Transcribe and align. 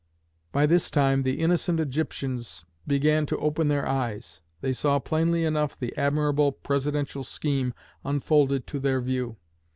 By 0.51 0.65
this 0.65 0.89
time 0.89 1.21
the 1.21 1.39
innocent 1.41 1.79
Egyptians 1.79 2.65
began 2.87 3.27
to 3.27 3.37
open 3.37 3.67
their 3.67 3.87
eyes; 3.87 4.41
they 4.61 4.73
saw 4.73 4.97
plainly 4.97 5.45
enough 5.45 5.77
the 5.77 5.95
admirable 5.95 6.51
Presidential 6.51 7.23
scheme 7.23 7.75
unfolded 8.03 8.65
to 8.65 8.79
their 8.79 8.99
view. 8.99 9.37